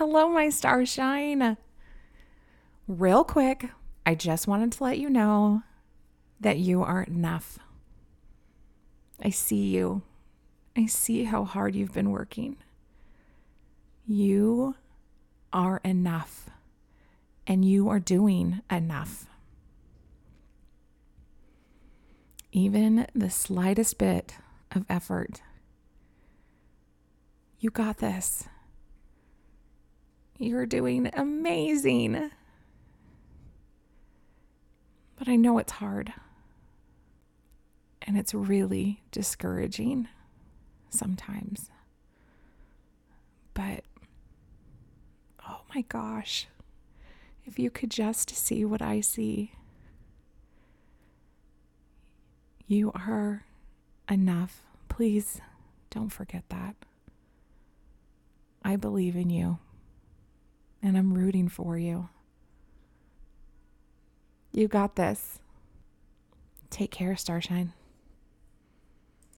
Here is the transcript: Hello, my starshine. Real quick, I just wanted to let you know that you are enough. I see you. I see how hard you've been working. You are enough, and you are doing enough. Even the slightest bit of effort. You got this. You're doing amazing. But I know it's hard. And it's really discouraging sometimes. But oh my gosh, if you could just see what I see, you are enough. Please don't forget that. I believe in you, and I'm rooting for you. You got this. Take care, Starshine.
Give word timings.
Hello, 0.00 0.30
my 0.30 0.48
starshine. 0.48 1.58
Real 2.88 3.22
quick, 3.22 3.68
I 4.06 4.14
just 4.14 4.46
wanted 4.46 4.72
to 4.72 4.82
let 4.84 4.98
you 4.98 5.10
know 5.10 5.62
that 6.40 6.56
you 6.56 6.82
are 6.82 7.02
enough. 7.02 7.58
I 9.22 9.28
see 9.28 9.68
you. 9.68 10.00
I 10.74 10.86
see 10.86 11.24
how 11.24 11.44
hard 11.44 11.74
you've 11.74 11.92
been 11.92 12.12
working. 12.12 12.56
You 14.06 14.74
are 15.52 15.82
enough, 15.84 16.48
and 17.46 17.62
you 17.62 17.90
are 17.90 18.00
doing 18.00 18.62
enough. 18.70 19.26
Even 22.52 23.06
the 23.14 23.28
slightest 23.28 23.98
bit 23.98 24.36
of 24.70 24.86
effort. 24.88 25.42
You 27.58 27.68
got 27.68 27.98
this. 27.98 28.48
You're 30.42 30.64
doing 30.64 31.10
amazing. 31.12 32.30
But 35.18 35.28
I 35.28 35.36
know 35.36 35.58
it's 35.58 35.72
hard. 35.72 36.14
And 38.00 38.16
it's 38.16 38.32
really 38.32 39.02
discouraging 39.12 40.08
sometimes. 40.88 41.68
But 43.52 43.84
oh 45.46 45.60
my 45.74 45.82
gosh, 45.82 46.48
if 47.44 47.58
you 47.58 47.70
could 47.70 47.90
just 47.90 48.30
see 48.30 48.64
what 48.64 48.80
I 48.80 49.02
see, 49.02 49.52
you 52.66 52.90
are 52.94 53.44
enough. 54.10 54.62
Please 54.88 55.42
don't 55.90 56.08
forget 56.08 56.44
that. 56.48 56.76
I 58.64 58.76
believe 58.76 59.16
in 59.16 59.28
you, 59.28 59.58
and 60.90 60.98
I'm 60.98 61.14
rooting 61.14 61.48
for 61.48 61.78
you. 61.78 62.08
You 64.50 64.66
got 64.66 64.96
this. 64.96 65.38
Take 66.68 66.90
care, 66.90 67.14
Starshine. 67.14 67.72